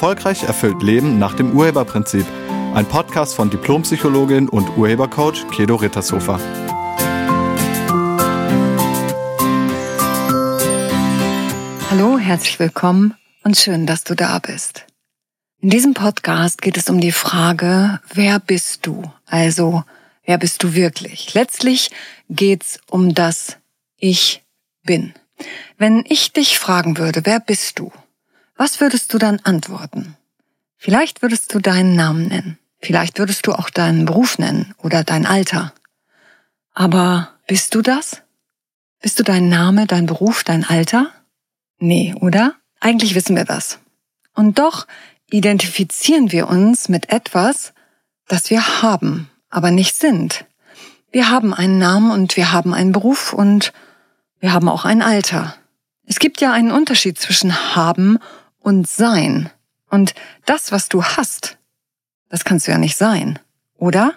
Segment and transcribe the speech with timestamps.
[0.00, 2.24] Erfolgreich erfüllt Leben nach dem Urheberprinzip.
[2.72, 6.40] Ein Podcast von Diplompsychologin und Urhebercoach Kedo Rittershofer.
[11.90, 13.12] Hallo, herzlich willkommen
[13.44, 14.86] und schön, dass du da bist.
[15.60, 19.02] In diesem Podcast geht es um die Frage, wer bist du?
[19.26, 19.84] Also,
[20.24, 21.34] wer bist du wirklich?
[21.34, 21.90] Letztlich
[22.30, 23.58] geht's um das
[23.98, 24.42] Ich
[24.82, 25.12] bin.
[25.76, 27.92] Wenn ich dich fragen würde, wer bist du?
[28.60, 30.18] Was würdest du dann antworten?
[30.76, 32.58] Vielleicht würdest du deinen Namen nennen.
[32.78, 35.72] Vielleicht würdest du auch deinen Beruf nennen oder dein Alter.
[36.74, 38.20] Aber bist du das?
[39.00, 41.10] Bist du dein Name, dein Beruf, dein Alter?
[41.78, 42.54] Nee, oder?
[42.80, 43.78] Eigentlich wissen wir das.
[44.34, 44.86] Und doch
[45.30, 47.72] identifizieren wir uns mit etwas,
[48.28, 50.44] das wir haben, aber nicht sind.
[51.10, 53.72] Wir haben einen Namen und wir haben einen Beruf und
[54.38, 55.56] wir haben auch ein Alter.
[56.04, 58.18] Es gibt ja einen Unterschied zwischen haben
[58.60, 59.50] und sein.
[59.88, 60.14] Und
[60.46, 61.58] das, was du hast,
[62.28, 63.38] das kannst du ja nicht sein,
[63.76, 64.14] oder?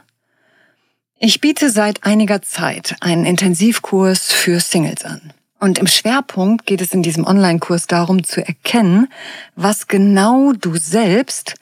[1.17, 5.33] Ich biete seit einiger Zeit einen Intensivkurs für Singles an.
[5.59, 9.07] Und im Schwerpunkt geht es in diesem Online-Kurs darum zu erkennen,
[9.55, 11.55] was genau du selbst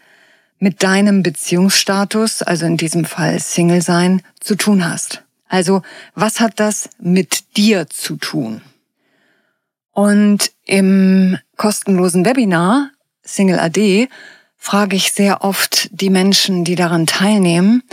[0.58, 5.24] mit deinem Beziehungsstatus, also in diesem Fall Single sein, zu tun hast.
[5.48, 5.84] Also
[6.16, 8.62] was hat das mit dir zu tun?
[9.94, 12.92] Und im kostenlosen Webinar
[13.24, 14.10] Single AD
[14.58, 17.84] frage ich sehr oft die Menschen, die daran teilnehmen,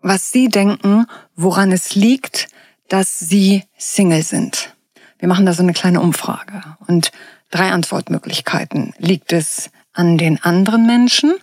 [0.00, 2.48] was sie denken, woran es liegt,
[2.88, 4.74] dass sie Single sind.
[5.18, 7.10] Wir machen da so eine kleine Umfrage und
[7.50, 8.92] drei Antwortmöglichkeiten.
[8.98, 11.34] Liegt es an den anderen Menschen?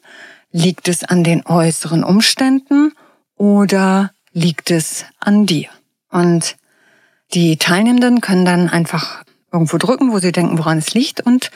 [0.52, 2.94] Liegt es an den äußeren Umständen?
[3.36, 5.69] Oder liegt es an dir?
[6.09, 6.56] Und
[7.34, 9.22] die Teilnehmenden können dann einfach
[9.54, 11.22] irgendwo drücken, wo sie denken, woran es liegt.
[11.22, 11.52] Und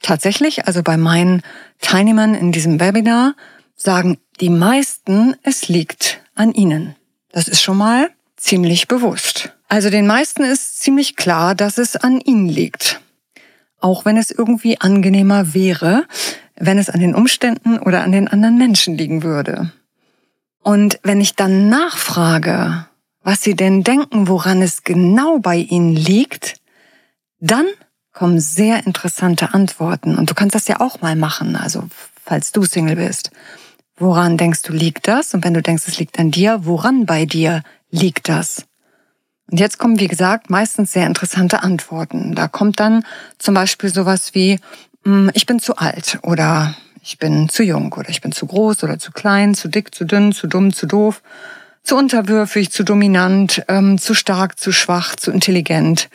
[0.00, 1.42] tatsächlich, also bei meinen
[1.80, 3.34] Teilnehmern in diesem Webinar,
[3.76, 6.94] sagen die meisten, es liegt an ihnen.
[7.32, 9.52] Das ist schon mal ziemlich bewusst.
[9.68, 13.00] Also den meisten ist ziemlich klar, dass es an ihnen liegt.
[13.78, 16.06] Auch wenn es irgendwie angenehmer wäre,
[16.56, 19.72] wenn es an den Umständen oder an den anderen Menschen liegen würde.
[20.62, 22.86] Und wenn ich dann nachfrage,
[23.22, 26.59] was sie denn denken, woran es genau bei ihnen liegt,
[27.40, 27.66] dann
[28.12, 30.16] kommen sehr interessante Antworten.
[30.16, 31.84] Und du kannst das ja auch mal machen, also
[32.24, 33.30] falls du Single bist.
[33.96, 35.34] Woran denkst du, liegt das?
[35.34, 38.64] Und wenn du denkst, es liegt an dir, woran bei dir liegt das?
[39.50, 42.34] Und jetzt kommen, wie gesagt, meistens sehr interessante Antworten.
[42.34, 43.04] Da kommt dann
[43.38, 44.60] zum Beispiel sowas wie,
[45.04, 48.84] hm, ich bin zu alt oder ich bin zu jung oder ich bin zu groß
[48.84, 51.22] oder zu klein, zu dick, zu dünn, zu dumm, zu doof,
[51.82, 56.08] zu unterwürfig, zu dominant, ähm, zu stark, zu schwach, zu intelligent,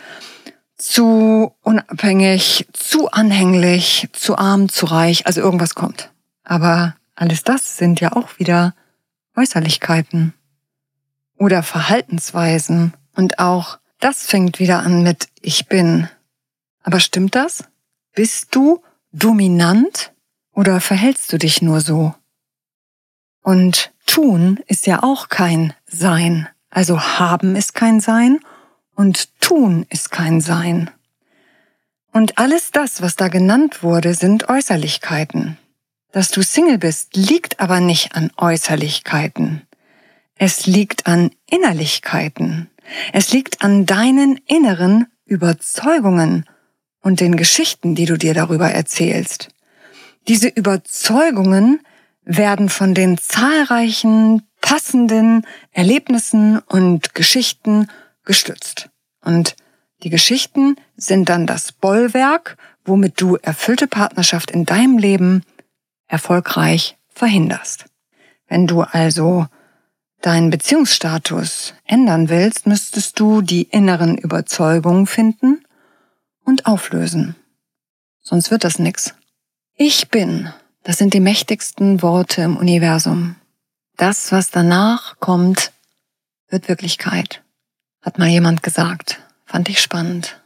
[0.77, 6.11] zu unabhängig, zu anhänglich, zu arm, zu reich, also irgendwas kommt.
[6.43, 8.75] Aber alles das sind ja auch wieder
[9.35, 10.33] Äußerlichkeiten
[11.37, 16.09] oder Verhaltensweisen und auch das fängt wieder an mit Ich bin.
[16.83, 17.63] Aber stimmt das?
[18.13, 20.13] Bist du dominant
[20.53, 22.13] oder verhältst du dich nur so?
[23.41, 26.47] Und tun ist ja auch kein Sein.
[26.69, 28.39] Also haben ist kein Sein
[28.95, 30.89] und tun ist kein Sein.
[32.11, 35.57] Und alles das, was da genannt wurde, sind Äußerlichkeiten.
[36.11, 39.63] Dass du Single bist, liegt aber nicht an Äußerlichkeiten.
[40.37, 42.69] Es liegt an Innerlichkeiten.
[43.11, 46.45] Es liegt an deinen inneren Überzeugungen
[47.01, 49.49] und den Geschichten, die du dir darüber erzählst.
[50.27, 51.81] Diese Überzeugungen
[52.23, 57.87] werden von den zahlreichen passenden Erlebnissen und Geschichten
[58.25, 58.89] gestützt.
[59.21, 59.55] Und
[60.03, 65.43] die Geschichten sind dann das Bollwerk, womit du erfüllte Partnerschaft in deinem Leben
[66.07, 67.85] erfolgreich verhinderst.
[68.47, 69.47] Wenn du also
[70.21, 75.63] deinen Beziehungsstatus ändern willst, müsstest du die inneren Überzeugungen finden
[76.43, 77.35] und auflösen.
[78.21, 79.13] Sonst wird das nix.
[79.75, 80.51] Ich bin,
[80.83, 83.35] das sind die mächtigsten Worte im Universum.
[83.97, 85.71] Das, was danach kommt,
[86.49, 87.44] wird Wirklichkeit.
[88.05, 89.19] Hat mal jemand gesagt.
[89.45, 90.39] Fand ich spannend.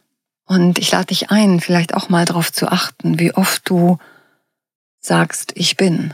[0.46, 3.98] Und ich lade dich ein, vielleicht auch mal darauf zu achten, wie oft du
[5.00, 6.14] sagst, ich bin.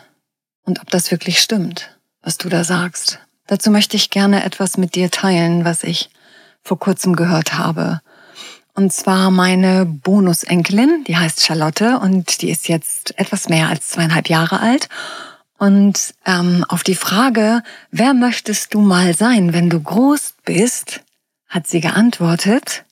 [0.63, 3.19] Und ob das wirklich stimmt, was du da sagst.
[3.47, 6.09] Dazu möchte ich gerne etwas mit dir teilen, was ich
[6.63, 8.01] vor kurzem gehört habe.
[8.73, 14.27] Und zwar meine Bonusenkelin, die heißt Charlotte und die ist jetzt etwas mehr als zweieinhalb
[14.29, 14.89] Jahre alt.
[15.57, 21.04] Und ähm, auf die Frage, wer möchtest du mal sein, wenn du groß bist,
[21.55, 22.83] hat sie geantwortet,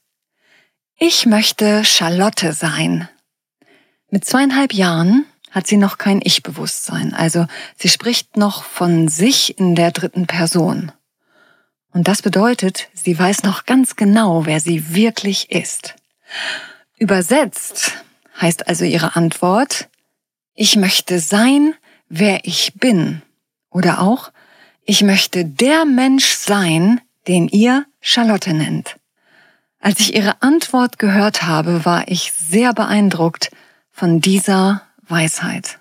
[0.98, 3.10] ich möchte Charlotte sein.
[4.10, 7.14] Mit zweieinhalb Jahren hat sie noch kein Ich-Bewusstsein.
[7.14, 7.46] Also
[7.76, 10.94] sie spricht noch von sich in der dritten Person.
[11.92, 15.96] Und das bedeutet, sie weiß noch ganz genau, wer sie wirklich ist.
[16.98, 17.92] Übersetzt
[18.40, 19.90] heißt also ihre Antwort,
[20.54, 21.76] ich möchte sein,
[22.08, 23.24] wer ich bin.
[23.70, 24.32] Oder auch,
[24.86, 28.98] ich möchte der Mensch sein, den ihr Charlotte nennt.
[29.80, 33.50] Als ich ihre Antwort gehört habe, war ich sehr beeindruckt
[33.92, 35.80] von dieser Weisheit.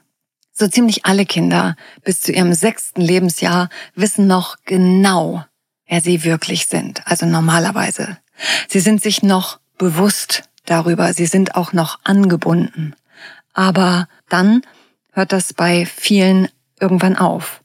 [0.52, 1.74] So ziemlich alle Kinder
[2.04, 5.44] bis zu ihrem sechsten Lebensjahr wissen noch genau,
[5.88, 7.04] wer sie wirklich sind.
[7.06, 8.18] Also normalerweise.
[8.68, 11.12] Sie sind sich noch bewusst darüber.
[11.14, 12.94] Sie sind auch noch angebunden.
[13.52, 14.62] Aber dann
[15.12, 16.48] hört das bei vielen
[16.78, 17.62] irgendwann auf.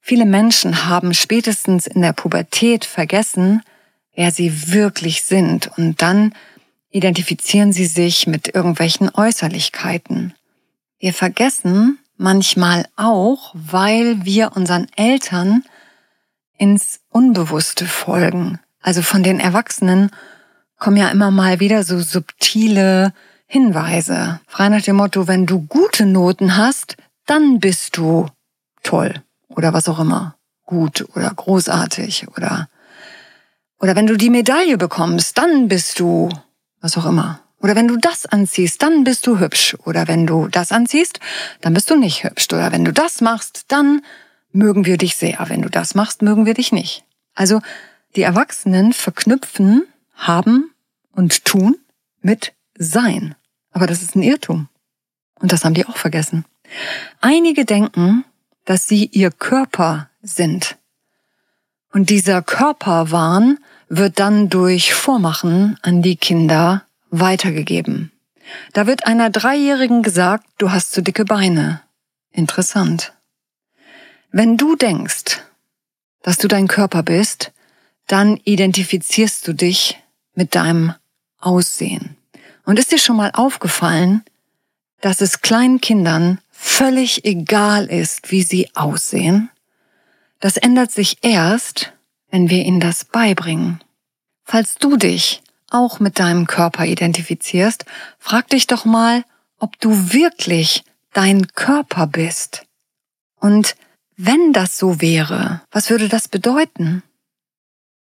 [0.00, 3.62] Viele Menschen haben spätestens in der Pubertät vergessen,
[4.16, 6.34] wer sie wirklich sind und dann
[6.90, 10.34] identifizieren sie sich mit irgendwelchen Äußerlichkeiten.
[10.98, 15.62] Wir vergessen manchmal auch, weil wir unseren Eltern
[16.58, 18.58] ins Unbewusste folgen.
[18.80, 20.10] Also von den Erwachsenen
[20.78, 23.12] kommen ja immer mal wieder so subtile
[23.46, 24.40] Hinweise.
[24.46, 26.96] Frei nach dem Motto, wenn du gute Noten hast,
[27.26, 28.26] dann bist du
[28.82, 30.36] toll oder was auch immer.
[30.64, 32.68] Gut oder großartig oder,
[33.78, 36.28] oder wenn du die Medaille bekommst, dann bist du
[36.80, 37.40] was auch immer.
[37.60, 39.76] Oder wenn du das anziehst, dann bist du hübsch.
[39.84, 41.20] Oder wenn du das anziehst,
[41.60, 42.46] dann bist du nicht hübsch.
[42.52, 44.02] Oder wenn du das machst, dann
[44.52, 45.44] mögen wir dich sehr.
[45.48, 47.04] Wenn du das machst, mögen wir dich nicht.
[47.34, 47.60] Also
[48.14, 49.82] die Erwachsenen verknüpfen
[50.14, 50.70] haben
[51.12, 51.76] und tun
[52.20, 53.34] mit sein.
[53.72, 54.68] Aber das ist ein Irrtum.
[55.40, 56.44] Und das haben die auch vergessen.
[57.20, 58.24] Einige denken,
[58.64, 60.76] dass sie ihr Körper sind.
[61.92, 68.12] Und dieser Körperwahn wird dann durch Vormachen an die Kinder weitergegeben.
[68.72, 71.82] Da wird einer Dreijährigen gesagt, du hast zu dicke Beine.
[72.30, 73.12] Interessant.
[74.30, 75.40] Wenn du denkst,
[76.22, 77.52] dass du dein Körper bist,
[78.06, 79.98] dann identifizierst du dich
[80.34, 80.94] mit deinem
[81.40, 82.16] Aussehen.
[82.64, 84.24] Und ist dir schon mal aufgefallen,
[85.00, 89.50] dass es kleinen Kindern völlig egal ist, wie sie aussehen?
[90.46, 91.92] Das ändert sich erst,
[92.30, 93.80] wenn wir ihnen das beibringen.
[94.44, 97.84] Falls du dich auch mit deinem Körper identifizierst,
[98.20, 99.24] frag dich doch mal,
[99.58, 102.64] ob du wirklich dein Körper bist.
[103.40, 103.74] Und
[104.16, 107.02] wenn das so wäre, was würde das bedeuten?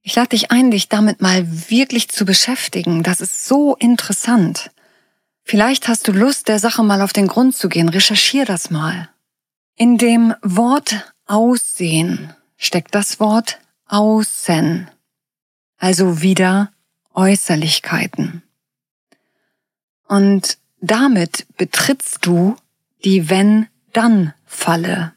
[0.02, 3.04] Ich lade dich ein, dich damit mal wirklich zu beschäftigen.
[3.04, 4.72] Das ist so interessant.
[5.44, 7.90] Vielleicht hast du Lust, der Sache mal auf den Grund zu gehen.
[7.90, 9.10] Recherchier das mal.
[9.76, 14.90] In dem Wort Aussehen steckt das Wort Außen.
[15.78, 16.72] Also wieder
[17.14, 18.42] Äußerlichkeiten.
[20.08, 22.56] Und damit betrittst du
[23.04, 25.14] die Wenn-Dann-Falle.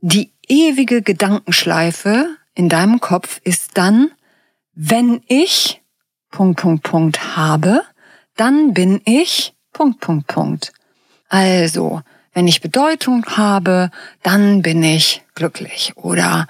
[0.00, 4.10] Die ewige Gedankenschleife in deinem Kopf ist dann,
[4.72, 5.82] wenn ich
[6.30, 7.82] Punkt, Punkt, Punkt habe,
[8.34, 10.72] dann bin ich Punkt, Punkt, Punkt.
[11.28, 12.02] Also,
[12.32, 13.90] wenn ich Bedeutung habe,
[14.22, 15.92] dann bin ich glücklich.
[15.96, 16.46] Oder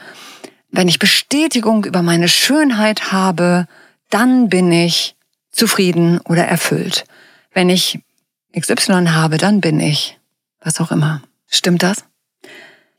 [0.70, 3.66] wenn ich Bestätigung über meine Schönheit habe,
[4.10, 5.16] dann bin ich
[5.50, 7.04] zufrieden oder erfüllt.
[7.52, 8.00] Wenn ich
[8.58, 10.18] XY habe, dann bin ich
[10.60, 11.22] was auch immer.
[11.48, 12.04] Stimmt das?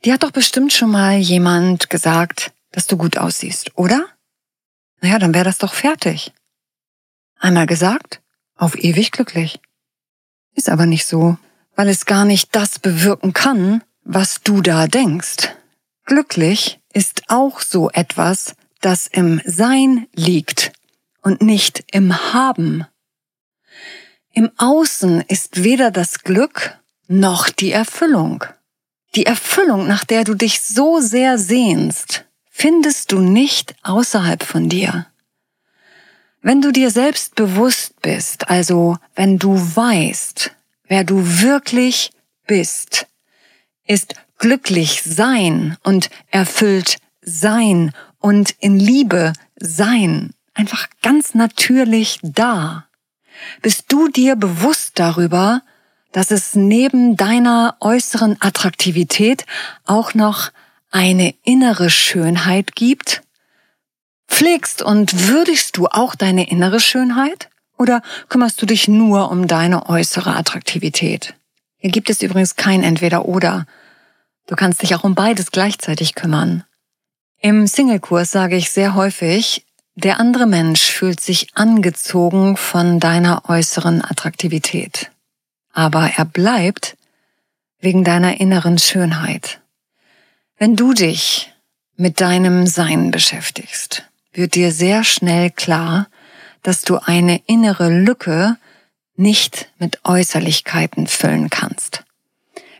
[0.04, 4.08] Die hat doch bestimmt schon mal jemand gesagt, dass du gut aussiehst, oder?
[5.02, 6.32] Naja, dann wäre das doch fertig.
[7.40, 8.22] Einmal gesagt,
[8.56, 9.60] auf ewig glücklich.
[10.54, 11.38] Ist aber nicht so,
[11.82, 15.50] weil es gar nicht das bewirken kann, was du da denkst.
[16.06, 20.74] Glücklich ist auch so etwas, das im Sein liegt
[21.24, 22.86] und nicht im Haben.
[24.32, 28.44] Im Außen ist weder das Glück noch die Erfüllung.
[29.16, 35.08] Die Erfüllung, nach der du dich so sehr sehnst, findest du nicht außerhalb von dir.
[36.44, 40.52] Wenn du dir selbst bewusst bist, also wenn du weißt,
[40.92, 42.12] wer du wirklich
[42.48, 43.08] bist,
[43.88, 52.88] ist glücklich sein und erfüllt sein und in Liebe sein einfach ganz natürlich da.
[53.62, 55.62] Bist du dir bewusst darüber,
[56.12, 59.46] dass es neben deiner äußeren Attraktivität
[59.86, 60.52] auch noch
[60.92, 63.22] eine innere Schönheit gibt?
[64.28, 67.50] Pflegst und würdigst du auch deine innere Schönheit?
[67.82, 71.34] Oder kümmerst du dich nur um deine äußere Attraktivität?
[71.78, 73.66] Hier gibt es übrigens kein Entweder-Oder.
[74.46, 76.64] Du kannst dich auch um beides gleichzeitig kümmern.
[77.40, 84.06] Im Single-Kurs sage ich sehr häufig, der andere Mensch fühlt sich angezogen von deiner äußeren
[84.06, 85.10] Attraktivität.
[85.74, 86.96] Aber er bleibt,
[87.80, 89.60] wegen deiner inneren Schönheit.
[90.60, 91.52] Wenn du dich
[91.98, 96.11] mit deinem Sein beschäftigst, wird dir sehr schnell klar,
[96.63, 98.58] dass du eine innere Lücke
[99.15, 102.03] nicht mit Äußerlichkeiten füllen kannst.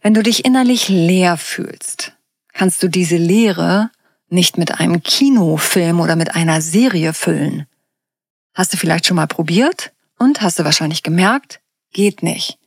[0.02, 2.14] Wenn du dich innerlich leer fühlst,
[2.54, 3.92] kannst du diese Leere
[4.30, 7.68] nicht mit einem Kinofilm oder mit einer Serie füllen.
[8.54, 11.60] Hast du vielleicht schon mal probiert und hast du wahrscheinlich gemerkt,
[11.94, 12.58] geht nicht.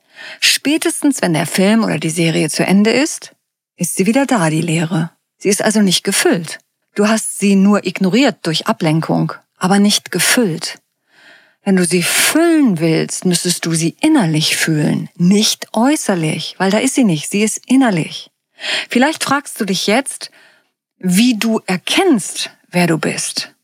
[0.40, 3.34] Spätestens wenn der Film oder die Serie zu Ende ist,
[3.76, 5.10] ist sie wieder da, die Leere.
[5.38, 6.58] Sie ist also nicht gefüllt.
[6.94, 10.78] Du hast sie nur ignoriert durch Ablenkung, aber nicht gefüllt.
[11.64, 16.94] Wenn du sie füllen willst, müsstest du sie innerlich fühlen, nicht äußerlich, weil da ist
[16.94, 18.30] sie nicht, sie ist innerlich.
[18.90, 20.30] Vielleicht fragst du dich jetzt,
[20.98, 23.54] wie du erkennst, wer du bist.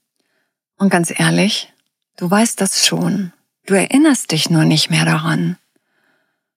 [0.78, 1.72] Und ganz ehrlich,
[2.16, 3.32] du weißt das schon.
[3.66, 5.58] Du erinnerst dich nur nicht mehr daran.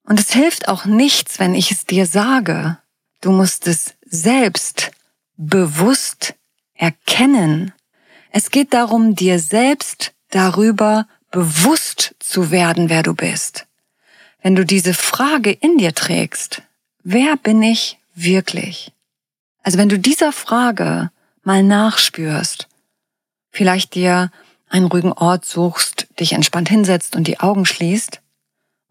[0.04, 2.78] Und es hilft auch nichts, wenn ich es dir sage.
[3.22, 4.92] Du musst es selbst
[5.36, 6.36] bewusst
[6.74, 7.74] erkennen.
[8.32, 13.66] Es geht darum, dir selbst darüber bewusst zu werden, wer du bist.
[14.44, 16.62] Wenn du diese Frage in dir trägst,
[17.04, 18.94] wer bin ich wirklich?
[19.64, 21.10] Also wenn du dieser Frage
[21.44, 22.68] mal nachspürst,
[23.50, 24.32] vielleicht dir
[24.70, 28.22] einen ruhigen Ort suchst, dich entspannt hinsetzt und die Augen schließt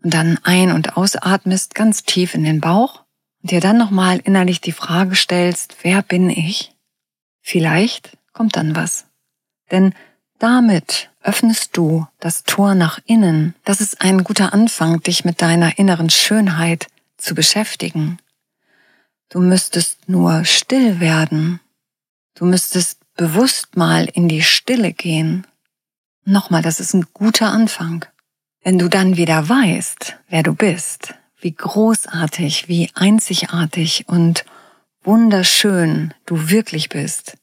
[0.03, 3.05] und dann ein- und ausatmest ganz tief in den Bauch
[3.43, 6.75] und dir dann nochmal innerlich die Frage stellst, wer bin ich?
[7.41, 9.07] Vielleicht kommt dann was.
[9.71, 9.95] Denn
[10.43, 13.55] damit öffnest du das Tor nach innen.
[13.65, 18.19] Das ist ein guter Anfang, dich mit deiner inneren Schönheit zu beschäftigen.
[19.29, 21.61] Du müsstest nur still werden.
[22.35, 25.47] Du müsstest bewusst mal in die Stille gehen.
[26.25, 28.05] Nochmal, das ist ein guter Anfang.
[28.65, 34.45] Wenn du dann wieder weißt, wer du bist, wie großartig, wie einzigartig und
[35.05, 37.37] wunderschön du wirklich bist,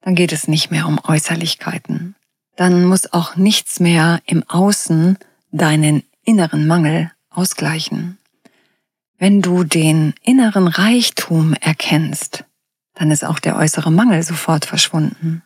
[0.00, 2.14] dann geht es nicht mehr um Äußerlichkeiten
[2.56, 5.18] dann muss auch nichts mehr im Außen
[5.52, 8.18] deinen inneren Mangel ausgleichen.
[9.18, 12.44] Wenn du den inneren Reichtum erkennst,
[12.94, 15.42] dann ist auch der äußere Mangel sofort verschwunden.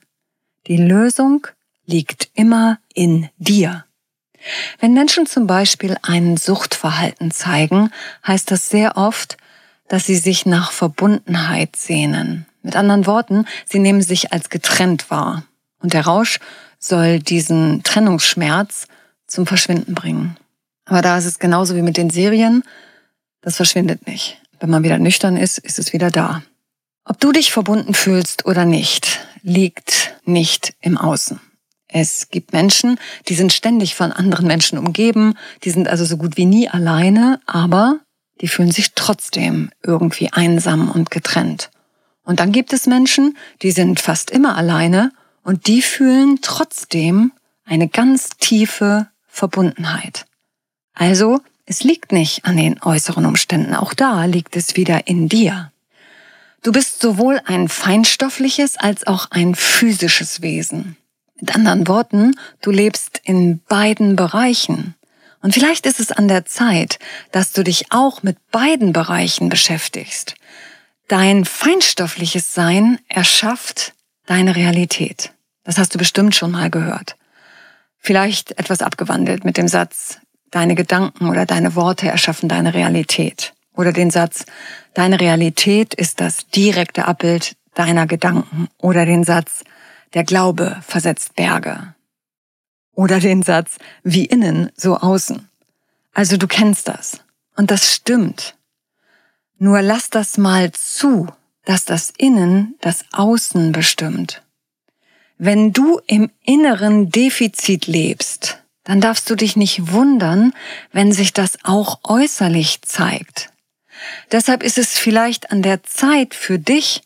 [0.66, 1.46] Die Lösung
[1.84, 3.84] liegt immer in dir.
[4.78, 7.90] Wenn Menschen zum Beispiel ein Suchtverhalten zeigen,
[8.26, 9.36] heißt das sehr oft,
[9.88, 12.46] dass sie sich nach Verbundenheit sehnen.
[12.62, 15.44] Mit anderen Worten, sie nehmen sich als getrennt wahr.
[15.80, 16.38] Und der Rausch
[16.80, 18.88] soll diesen Trennungsschmerz
[19.26, 20.36] zum Verschwinden bringen.
[20.86, 22.64] Aber da ist es genauso wie mit den Serien,
[23.42, 24.38] das verschwindet nicht.
[24.58, 26.42] Wenn man wieder nüchtern ist, ist es wieder da.
[27.04, 31.40] Ob du dich verbunden fühlst oder nicht, liegt nicht im Außen.
[31.88, 35.34] Es gibt Menschen, die sind ständig von anderen Menschen umgeben,
[35.64, 38.00] die sind also so gut wie nie alleine, aber
[38.40, 41.70] die fühlen sich trotzdem irgendwie einsam und getrennt.
[42.22, 47.32] Und dann gibt es Menschen, die sind fast immer alleine und die fühlen trotzdem
[47.64, 50.26] eine ganz tiefe Verbundenheit.
[50.94, 55.70] Also, es liegt nicht an den äußeren Umständen, auch da liegt es wieder in dir.
[56.62, 60.96] Du bist sowohl ein feinstoffliches als auch ein physisches Wesen.
[61.40, 64.94] Mit anderen Worten, du lebst in beiden Bereichen.
[65.40, 66.98] Und vielleicht ist es an der Zeit,
[67.32, 70.34] dass du dich auch mit beiden Bereichen beschäftigst.
[71.08, 73.94] Dein feinstoffliches Sein erschafft
[74.30, 75.32] deine Realität.
[75.64, 77.16] Das hast du bestimmt schon mal gehört.
[77.98, 80.20] Vielleicht etwas abgewandelt mit dem Satz,
[80.52, 83.54] deine Gedanken oder deine Worte erschaffen deine Realität.
[83.74, 84.46] Oder den Satz,
[84.94, 88.68] deine Realität ist das direkte Abbild deiner Gedanken.
[88.78, 89.64] Oder den Satz,
[90.14, 91.96] der Glaube versetzt Berge.
[92.92, 95.48] Oder den Satz, wie innen, so außen.
[96.14, 97.18] Also du kennst das.
[97.56, 98.56] Und das stimmt.
[99.58, 101.26] Nur lass das mal zu,
[101.70, 104.42] dass das Innen das Außen bestimmt.
[105.38, 110.52] Wenn du im inneren Defizit lebst, dann darfst du dich nicht wundern,
[110.90, 113.50] wenn sich das auch äußerlich zeigt.
[114.32, 117.02] Deshalb ist es vielleicht an der Zeit für dich,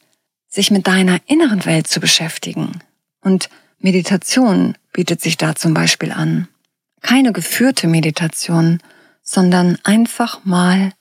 [0.48, 2.80] sich mit deiner inneren Welt zu beschäftigen.
[3.20, 6.48] Und Meditation bietet sich da zum Beispiel an.
[7.02, 8.80] Keine geführte Meditation,
[9.22, 10.92] sondern einfach mal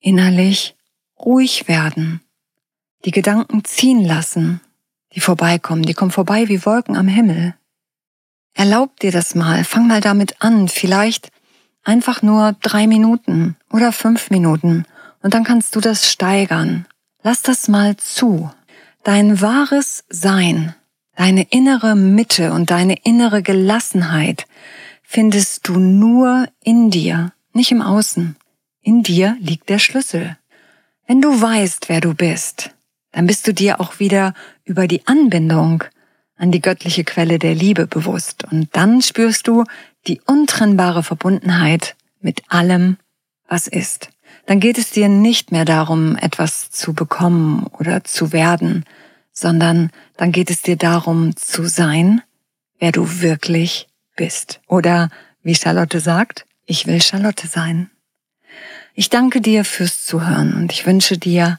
[0.00, 0.74] innerlich
[1.18, 2.20] ruhig werden,
[3.04, 4.60] die Gedanken ziehen lassen,
[5.14, 7.54] die vorbeikommen, die kommen vorbei wie Wolken am Himmel.
[8.54, 11.30] Erlaub dir das mal, fang mal damit an, vielleicht
[11.84, 14.84] einfach nur drei Minuten oder fünf Minuten
[15.22, 16.86] und dann kannst du das steigern.
[17.22, 18.50] Lass das mal zu.
[19.02, 20.74] Dein wahres Sein,
[21.16, 24.46] deine innere Mitte und deine innere Gelassenheit
[25.02, 28.36] findest du nur in dir, nicht im Außen.
[28.82, 30.36] In dir liegt der Schlüssel.
[31.06, 32.75] Wenn du weißt, wer du bist,
[33.16, 35.82] dann bist du dir auch wieder über die Anbindung
[36.36, 38.44] an die göttliche Quelle der Liebe bewusst.
[38.44, 39.64] Und dann spürst du
[40.06, 42.98] die untrennbare Verbundenheit mit allem,
[43.48, 44.10] was ist.
[44.44, 48.84] Dann geht es dir nicht mehr darum, etwas zu bekommen oder zu werden,
[49.32, 52.20] sondern dann geht es dir darum zu sein,
[52.78, 54.60] wer du wirklich bist.
[54.68, 55.08] Oder
[55.42, 57.90] wie Charlotte sagt, ich will Charlotte sein.
[58.94, 61.58] Ich danke dir fürs Zuhören und ich wünsche dir